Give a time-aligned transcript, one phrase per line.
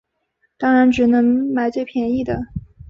[0.57, 1.23] 当然只能
[1.53, 2.45] 买最便宜的